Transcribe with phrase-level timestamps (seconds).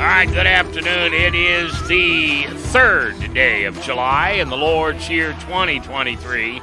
[0.00, 1.12] All right, good afternoon.
[1.12, 6.62] It is the third day of July in the Lord's year 2023.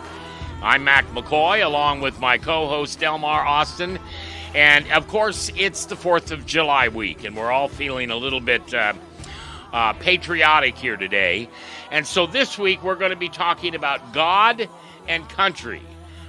[0.64, 4.00] I'm Mac McKoy along with my co host Delmar Austin.
[4.55, 8.40] And of course, it's the 4th of July week, and we're all feeling a little
[8.40, 8.94] bit uh,
[9.72, 11.48] uh, patriotic here today.
[11.92, 14.67] And so this week, we're going to be talking about God
[15.08, 15.84] and country,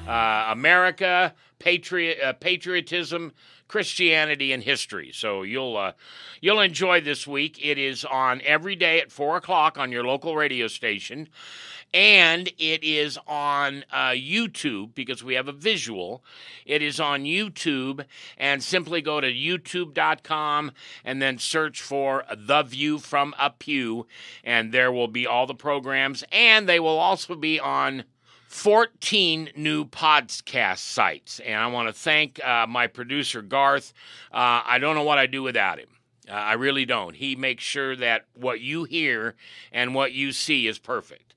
[0.07, 3.33] uh, America, patriot, uh, patriotism,
[3.69, 5.13] Christianity and history.
[5.13, 5.93] So you'll uh,
[6.41, 7.59] you'll enjoy this week.
[7.63, 11.29] It is on every day at four o'clock on your local radio station,
[11.93, 16.25] and it is on uh, YouTube because we have a visual.
[16.67, 18.05] It is on YouTube,
[18.37, 20.73] and simply go to YouTube.com
[21.05, 24.07] and then search for The View from a Pew,
[24.43, 28.05] and there will be all the programs, and they will also be on
[28.49, 31.39] 14 new podcast sites.
[31.41, 33.93] And I want to thank uh, my producer, Garth.
[34.33, 35.89] Uh, I don't know what I'd do without him.
[36.29, 37.15] Uh, I really don't.
[37.15, 39.35] He makes sure that what you hear
[39.71, 41.35] and what you see is perfect.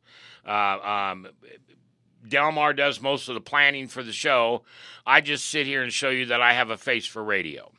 [0.47, 1.27] Uh, um,
[2.27, 4.63] Delmar does most of the planning for the show.
[5.05, 7.71] I just sit here and show you that I have a face for radio.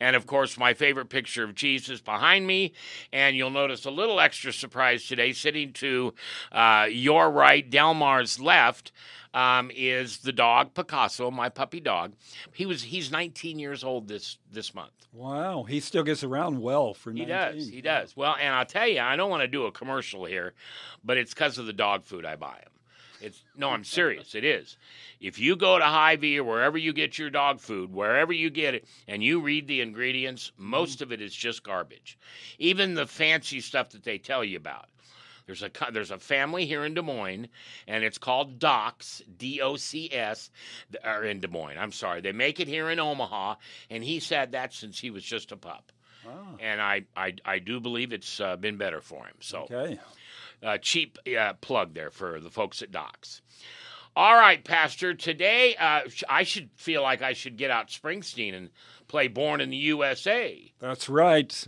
[0.00, 2.72] And of course, my favorite picture of Jesus behind me.
[3.12, 6.14] And you'll notice a little extra surprise today, sitting to
[6.52, 8.92] uh, your right, Delmar's left.
[9.32, 12.12] Um, is the dog Picasso, my puppy dog.
[12.52, 15.08] He was he's 19 years old this this month.
[15.12, 17.26] Wow, he still gets around well for 19.
[17.26, 17.68] He does.
[17.68, 18.16] He does.
[18.16, 20.54] Well, and I'll tell you, I don't want to do a commercial here,
[21.02, 22.70] but it's because of the dog food I buy him.
[23.24, 24.34] It's no, I'm serious.
[24.34, 24.76] It is.
[25.20, 28.74] If you go to Hy-Vee or wherever you get your dog food, wherever you get
[28.74, 32.18] it, and you read the ingredients, most of it is just garbage.
[32.58, 34.86] Even the fancy stuff that they tell you about.
[35.46, 37.48] There's a there's a family here in Des Moines,
[37.86, 40.50] and it's called Docs D O C S,
[41.04, 41.76] or in Des Moines.
[41.78, 43.56] I'm sorry, they make it here in Omaha,
[43.90, 45.92] and he's had that since he was just a pup.
[46.26, 46.56] Oh.
[46.60, 49.34] And I, I I do believe it's uh, been better for him.
[49.40, 49.98] So Okay.
[50.64, 53.42] Uh, cheap uh, plug there for the folks at Docs.
[54.16, 55.12] All right, Pastor.
[55.12, 58.70] Today, uh, I should feel like I should get out Springsteen and
[59.08, 61.66] play "Born in the USA." That's right.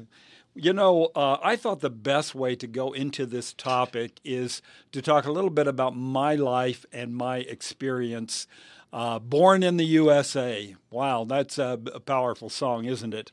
[0.54, 4.62] You know, uh, I thought the best way to go into this topic is
[4.92, 8.46] to talk a little bit about my life and my experience.
[8.92, 10.74] Uh, Born in the USA.
[10.88, 13.32] Wow, that's a, a powerful song, isn't it?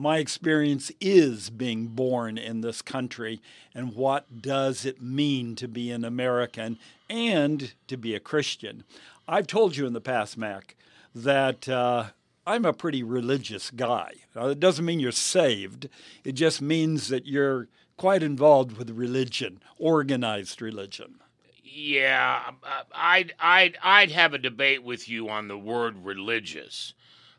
[0.00, 3.42] My experience is being born in this country,
[3.74, 6.78] and what does it mean to be an American
[7.10, 8.84] and to be a Christian?
[9.28, 10.74] I've told you in the past, Mac,
[11.14, 12.04] that uh,
[12.46, 14.14] I'm a pretty religious guy.
[14.34, 15.90] Now, it doesn't mean you're saved,
[16.24, 17.68] it just means that you're
[17.98, 21.16] quite involved with religion, organized religion.
[21.62, 22.52] Yeah,
[22.94, 26.94] I'd I'd I'd have a debate with you on the word religious,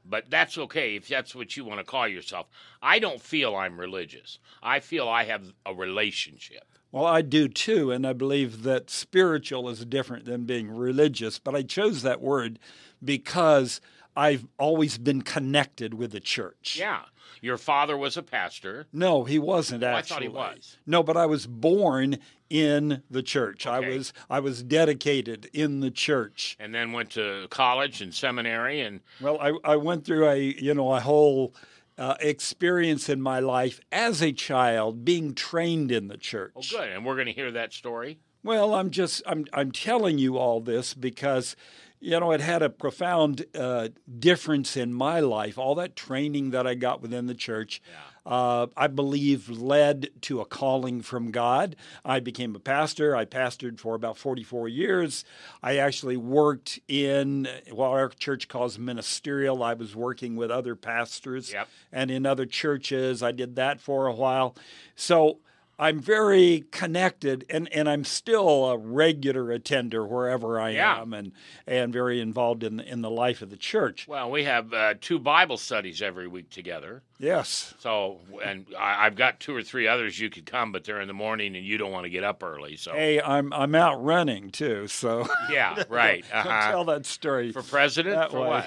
[0.06, 2.48] but that's okay if that's what you want to call yourself.
[2.82, 4.40] I don't feel I'm religious.
[4.62, 6.64] I feel I have a relationship.
[6.92, 11.56] Well, I do too, and I believe that spiritual is different than being religious, but
[11.56, 12.60] I chose that word
[13.04, 13.80] because
[14.16, 16.76] I've always been connected with the church.
[16.80, 17.04] Yeah,
[17.42, 18.88] your father was a pastor.
[18.92, 20.78] No, he wasn't Oh, I thought he was.
[20.86, 22.18] No, but I was born
[22.50, 23.66] in the church.
[23.66, 26.58] I was I was dedicated in the church.
[26.60, 30.74] and then went to college and seminary and Well, I, I went through a you
[30.74, 31.54] know a whole
[31.98, 36.52] uh, experience in my life as a child being trained in the church.
[36.58, 40.18] oh good and we're going to hear that story Well, I'm just I'm I'm telling
[40.18, 41.56] you all this because
[42.02, 43.90] you know it had a profound uh,
[44.20, 45.58] difference in my life.
[45.58, 47.82] All that training that I got within the church,
[48.26, 51.76] uh, I believe, led to a calling from God.
[52.04, 53.16] I became a pastor.
[53.16, 55.24] I pastored for about 44 years.
[55.62, 59.64] I actually worked in what our church calls ministerial.
[59.64, 61.68] I was working with other pastors Yep.
[61.92, 63.22] and in other churches.
[63.24, 64.56] I did that for a while.
[64.96, 65.40] So
[65.82, 71.02] I'm very connected, and, and I'm still a regular attender wherever I Yeah.
[71.02, 71.32] am, and
[71.66, 74.08] and very involved in in the life of the church.
[74.08, 79.16] well we have uh, two bible studies every week together Yes, so and I, i've
[79.16, 81.78] got two or three others you could come but they're in the morning and you
[81.78, 85.84] don't want to get up early so hey, I'm I'm out running too, so yeah
[85.90, 86.70] right uh-huh.
[86.72, 88.66] tell that story for president that for way.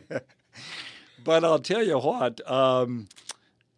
[0.00, 0.24] what
[1.24, 2.40] but I'll tell you what.
[2.50, 3.08] Um,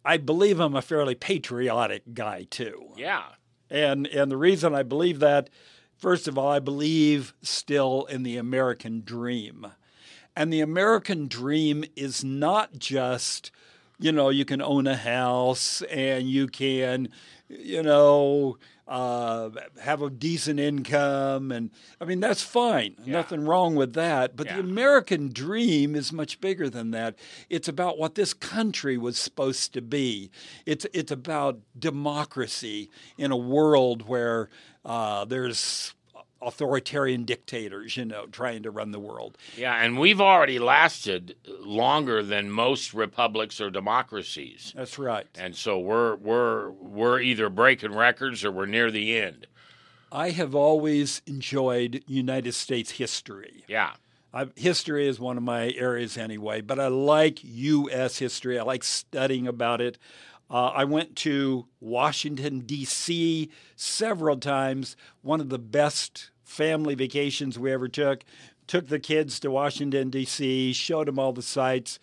[0.07, 2.93] I believe I'm a fairly patriotic guy too.
[2.95, 3.25] Yeah.
[3.69, 5.49] And and the reason I believe that,
[5.97, 9.67] first of all, I believe still in the American dream.
[10.33, 13.51] And the American dream is not just,
[13.99, 17.09] you know, you can own a house and you can,
[17.49, 18.57] you know,
[18.87, 19.49] uh,
[19.81, 21.51] have a decent income.
[21.51, 22.95] And I mean, that's fine.
[23.03, 23.13] Yeah.
[23.13, 24.35] Nothing wrong with that.
[24.35, 24.55] But Yeah.
[24.55, 27.15] the American dream is much bigger than that.
[27.49, 30.31] It's about what this country was supposed to be.
[30.65, 34.49] It's, it's about democracy in a world where
[34.85, 35.93] uh, there's
[36.41, 39.37] authoritarian dictators, you know, trying to run the world.
[39.55, 44.73] Yeah, and we've already lasted longer than most republics or democracies.
[44.75, 45.27] That's right.
[45.37, 49.47] And so we're we're we're either breaking records or we're near the end.
[50.11, 53.63] I have always enjoyed United States history.
[53.67, 53.93] Yeah.
[54.33, 58.19] I, history is one of my areas anyway, but I like U.S.
[58.19, 58.59] history.
[58.59, 59.97] I like studying about it.
[60.49, 63.49] Uh, I went to Washington, D.C.
[63.75, 64.95] several times.
[65.21, 68.23] One of the best family vacations we ever took.
[68.65, 71.99] Took the kids to Washington, D.C., showed them all the sights.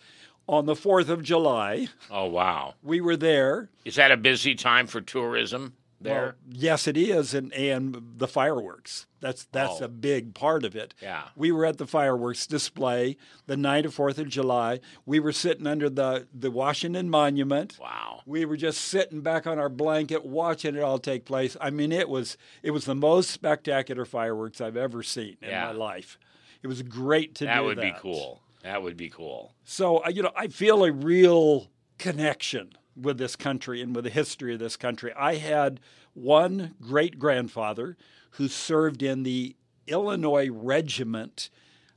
[0.47, 2.75] On the 4th of July, Oh wow.
[2.83, 3.69] we were there.
[3.83, 5.73] Is that a busy time for tourism
[6.05, 6.35] there?
[6.47, 9.05] Well, yes, it is, and and the fireworks.
[9.19, 9.85] That's that's Oh.
[9.85, 10.93] a big part of it.
[11.01, 11.23] Yeah.
[11.35, 13.17] we were at the fireworks display
[13.47, 14.79] the night of Fourth of July.
[15.05, 17.77] We were sitting under the the Washington Monument.
[17.81, 18.21] wow.
[18.25, 21.57] We were just sitting back on our blanket watching it all take place.
[21.59, 25.65] I mean, it was it was the most spectacular fireworks I've ever seen in Yeah.
[25.65, 26.17] my life.
[26.63, 27.47] It was great to do.
[27.47, 28.41] That do would be cool.
[28.63, 29.53] That would be cool.
[29.63, 31.69] So, uh, you know, I feel a real
[31.99, 35.13] connection with this country and with the history of this country.
[35.17, 35.79] I had
[36.13, 37.97] one great grandfather
[38.31, 39.55] who served in the
[39.87, 41.49] Illinois Regiment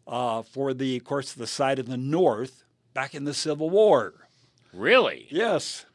[0.06, 2.65] uh, for the, course of course, the side of the North
[2.95, 4.15] back in the Civil War.
[4.73, 5.27] Really?
[5.31, 5.87] Yes.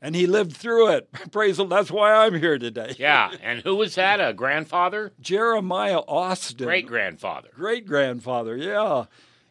[0.00, 1.08] And he lived through it.
[1.30, 2.94] Praise the That's why I'm here today.
[2.98, 3.30] Yeah.
[3.42, 4.20] And who was that?
[4.20, 5.12] A grandfather?
[5.20, 6.66] Jeremiah Austin.
[6.66, 7.50] Great grandfather.
[7.54, 9.04] great grandfather, yeah.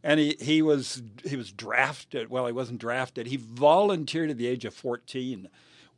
[0.03, 2.29] And he, he was he was drafted.
[2.29, 3.27] Well, he wasn't drafted.
[3.27, 5.47] He volunteered at the age of 14,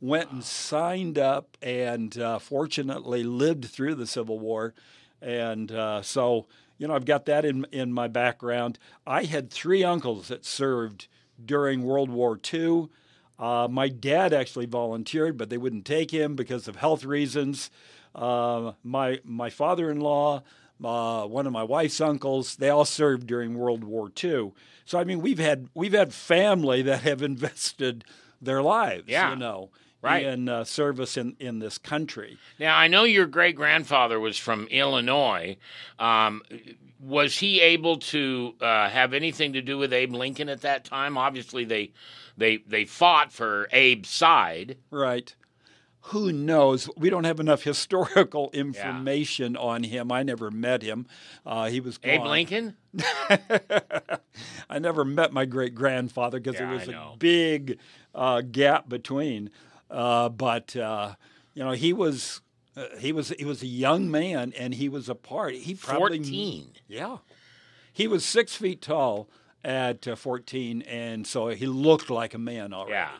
[0.00, 4.74] went and signed up, and uh, fortunately lived through the Civil War.
[5.22, 6.46] And uh, so,
[6.76, 8.78] you know, I've got that in in my background.
[9.06, 11.08] I had three uncles that served
[11.42, 12.88] during World War II.
[13.38, 17.70] Uh, my dad actually volunteered, but they wouldn't take him because of health reasons.
[18.14, 20.42] Uh, my my father-in-law,
[20.82, 24.52] uh, one of my wife's uncles, they all served during World War II.
[24.84, 28.04] So I mean, we've had we've had family that have invested
[28.40, 29.30] their lives, Yeah.
[29.30, 29.70] you know,
[30.02, 30.24] Right.
[30.26, 32.36] in uh, service in in this country.
[32.58, 35.56] Now I know your great grandfather was from Illinois.
[35.98, 36.42] Um,
[37.00, 41.16] was he able to uh, have anything to do with Abe Lincoln at that time?
[41.16, 41.92] Obviously, they
[42.36, 44.76] they they fought for Abe's side.
[44.90, 45.34] Right.
[46.08, 46.88] Who knows?
[46.96, 50.12] We don't have enough historical information on him.
[50.12, 51.06] I never met him.
[51.46, 52.22] Uh, he was Abe.
[52.24, 52.76] Lincoln?
[54.68, 57.78] I never met my great grandfather because Yeah, there was a big
[58.14, 59.50] uh, gap between.
[59.90, 61.14] Uh, but uh,
[61.54, 62.42] you know, he was
[62.76, 65.54] uh, he was he was a young man, and he was a part.
[65.54, 66.70] He probably 14.
[66.86, 67.18] Yeah,
[67.92, 69.28] he was six feet tall
[69.64, 72.92] at uh, fourteen, and so he looked like a man already.
[72.92, 73.10] Yeah.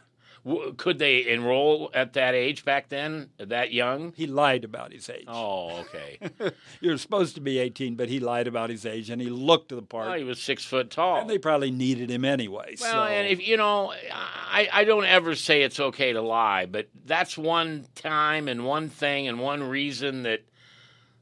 [0.47, 3.31] W- could they enroll at that age back then?
[3.39, 4.13] That young?
[4.15, 5.25] He lied about his age.
[5.27, 6.19] Oh, okay.
[6.81, 9.81] You're supposed to be 18, but he lied about his age, and he looked the
[9.83, 10.09] part.
[10.09, 11.21] well, he was six foot tall.
[11.21, 12.77] and they probably needed him anyway.
[12.81, 13.13] Well, so.
[13.13, 17.39] and if you know, I, I don't ever say it's okay to lie, but that's
[17.39, 20.43] one time and one thing and one reason that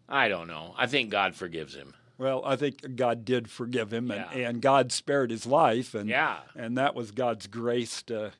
[0.09, 0.75] I don't know.
[0.76, 1.95] I think God forgives him.
[2.19, 4.49] Well, I think God did forgive him, and, Yeah.
[4.49, 6.38] and God spared his life, and Yeah.
[6.55, 8.33] and that was God's grace to,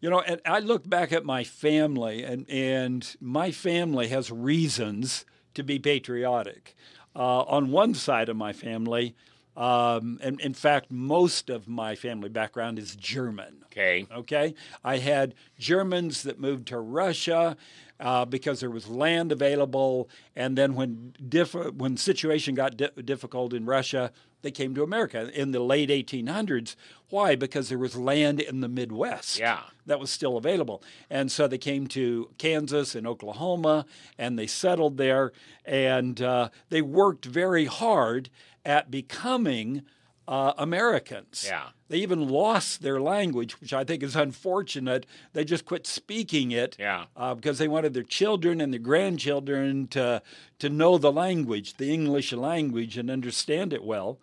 [0.00, 0.20] you know.
[0.20, 5.24] And I look back at my family, and and my family has reasons
[5.54, 6.74] to be patriotic.
[7.14, 9.14] Uh, on one side of my family,
[9.56, 13.64] um, and in fact, most of my family background is German.
[13.66, 14.06] Okay.
[14.14, 17.56] Okay, I had Germans that moved to Russia
[17.98, 23.54] uh, because there was land available, and then when diff- when situation got di- difficult
[23.54, 24.12] in Russia,
[24.46, 26.76] they came to America in the late 1800s.
[27.10, 27.34] Why?
[27.34, 29.62] Because there was land in the Midwest Yeah.
[29.86, 33.86] that was still available, and so they came to Kansas and Oklahoma,
[34.16, 35.32] and they settled there,
[35.64, 38.30] and uh, they worked very hard
[38.64, 39.82] at becoming
[40.28, 41.44] uh, Americans.
[41.48, 41.68] Yeah.
[41.88, 45.06] They even lost their language, which I think is unfortunate.
[45.34, 47.04] They just quit speaking it Yeah.
[47.16, 50.22] uh, because they wanted their children and their grandchildren to
[50.58, 54.18] to know the language, the English language, and understand it well.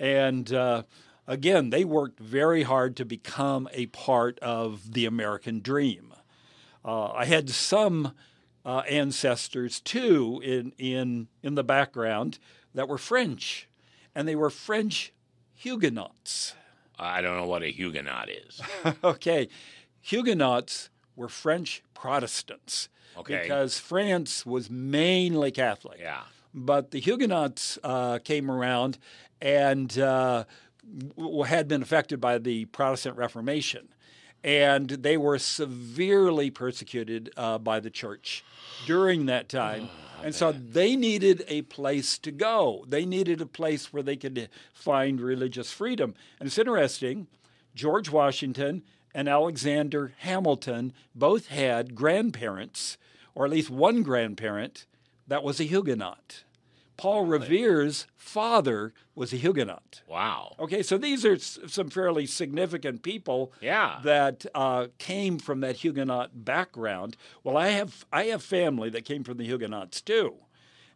[0.00, 0.84] And uh,
[1.26, 6.14] again, they worked very hard to become a part of the American dream.
[6.82, 8.12] Uh, I had some
[8.64, 12.38] uh, ancestors too in, in, in the background
[12.74, 13.68] that were French,
[14.14, 15.12] and they were French
[15.52, 16.54] Huguenots.
[16.98, 18.60] I don't know what a Huguenot is.
[19.04, 19.48] okay,
[20.00, 22.88] Huguenots were French Protestants.
[23.18, 23.42] Okay.
[23.42, 25.98] Because France was mainly Catholic.
[26.00, 26.22] Yeah.
[26.54, 28.98] But the Huguenots uh, came around
[29.40, 30.44] and uh,
[31.46, 33.88] had been affected by the Protestant Reformation.
[34.42, 38.42] And they were severely persecuted uh, by the church
[38.86, 39.88] during that time.
[39.90, 42.84] Oh, and so they needed a place to go.
[42.88, 46.14] They needed a place where they could find religious freedom.
[46.38, 47.26] And it's interesting,
[47.74, 48.82] George Washington
[49.14, 52.96] and Alexander Hamilton both had grandparents,
[53.34, 54.86] or at least one grandparent,
[55.26, 56.44] that was a Huguenot.
[57.00, 60.02] Paul Revere's father was a Huguenot.
[60.06, 60.54] Wow.
[60.58, 64.00] Okay, so these are some fairly significant people Yeah.
[64.04, 67.16] that uh, came from that Huguenot background.
[67.42, 70.34] Well, I have I have family that came from the Huguenots too,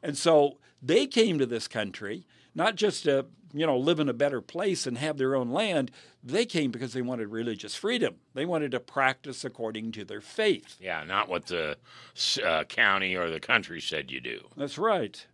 [0.03, 4.13] and so they came to this country not just to you know live in a
[4.13, 5.91] better place and have their own land.
[6.23, 8.17] They came because they wanted religious freedom.
[8.35, 10.77] They wanted to practice according to their faith.
[10.81, 11.79] Yeah, not what the
[12.45, 14.49] uh, county or the country said you do.
[14.57, 15.27] That's right.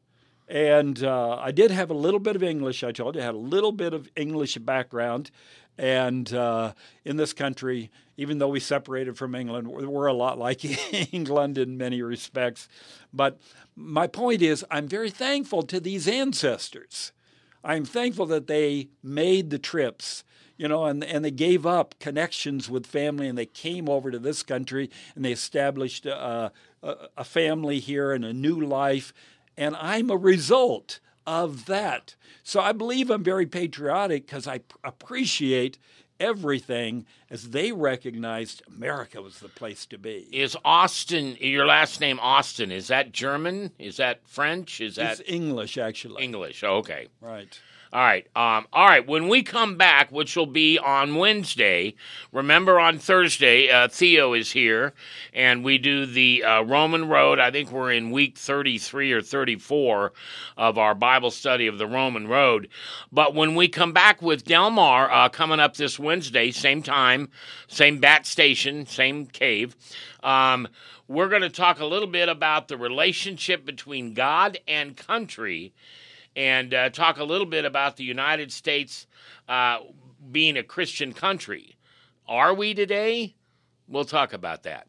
[0.51, 3.23] And uh, I did have a little bit of English, I told you.
[3.23, 5.31] I had a little bit of English background.
[5.79, 6.73] And uh,
[7.05, 10.65] in this country, even though we separated from England, we're a lot like
[11.15, 12.69] England in many respects.
[13.13, 13.39] But
[13.77, 17.13] my point is, I'm very thankful to these ancestors.
[17.63, 20.25] I'm thankful that they made the trips,
[20.57, 24.19] you know, and, and they gave up connections with family and they came over to
[24.19, 26.51] this country and they established a,
[26.83, 29.15] a, a family here and a new life.
[29.61, 32.17] And I'm a result of that.
[32.43, 35.79] So I believe I'm very patriotic because I p- appreciate
[36.19, 40.29] everything as they recognized America was the place to be.
[40.33, 42.73] Is Austin your last name Austin?
[42.73, 43.73] Is that German?
[43.79, 44.81] Is that French?
[44.81, 46.25] Is that It's English, actually.
[46.25, 46.65] English?
[46.65, 47.09] Oh, okay.
[47.21, 47.61] Right.
[47.93, 48.25] All right.
[48.37, 49.05] Um, all right.
[49.05, 51.97] When we come back, which will be on Wednesday,
[52.31, 54.95] remember on Thursday, uh, Theo is here,
[55.35, 57.41] and we do the uh, Roman Road.
[57.41, 60.13] I think we're in week 33 or 34
[60.57, 62.69] of our Bible study of the Roman Road.
[63.11, 67.29] But when we come back with Delmar uh, coming up this Wednesday, same time,
[67.67, 69.75] same bat station, same cave,
[70.23, 70.69] um,
[71.09, 75.73] we're going to talk a little bit about the relationship between God and country
[76.37, 79.07] and uh, talk a little bit about the United States
[79.49, 79.79] uh,
[80.31, 81.77] being a Christian country.
[82.29, 83.35] Are we today?
[83.89, 84.87] We'll talk about that.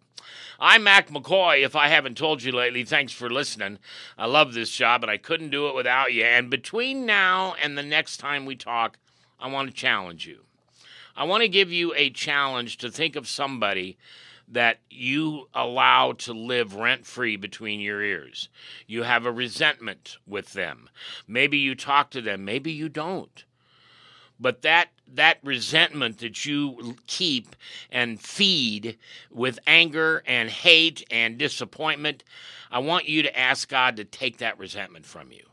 [0.60, 1.66] I'm Mac McKoy.
[1.66, 3.80] If I haven't told you lately, thanks for listening.
[4.18, 6.24] I love this job, and I couldn't do it without you.
[6.24, 9.00] And between now and the next time we talk,
[9.40, 10.42] I want to challenge you.
[11.16, 13.98] I want to give you a challenge to think of somebody
[14.52, 18.50] that you allow to live rent free between your ears.
[18.86, 20.90] You have a resentment with them.
[21.28, 23.44] Maybe you talk to them, maybe you don't.
[24.40, 27.56] But that that resentment that you keep
[27.92, 28.98] and feed
[29.30, 32.24] with anger and hate and disappointment,
[32.72, 35.44] I want you to ask God to take that resentment from you.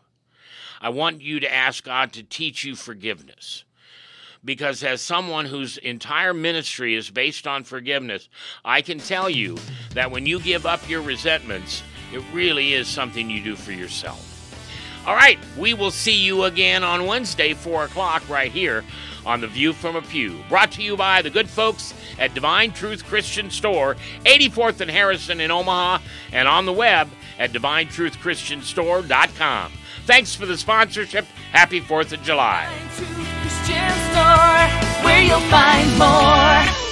[0.81, 3.65] I want you to ask God to teach you forgiveness
[4.45, 8.29] because as someone whose entire ministry is based on forgiveness,
[8.65, 9.59] I can tell you
[9.95, 14.25] that when you give up your resentments, it really is something you do for yourself.
[15.07, 18.85] All right, we will see you again on Wednesday, 4 o'clock, right here
[19.25, 20.43] on The View from a Pew.
[20.49, 25.41] Brought to you by the good folks at Divine Truth Christian Store, 84th and Harrison
[25.41, 26.03] in Omaha,
[26.33, 29.73] and on the web at divinetruthchristianstore.com.
[30.07, 31.27] Thanks for the sponsorship.
[31.53, 32.69] Happy 4th of July.
[33.69, 36.88] Christian store where you'll find more.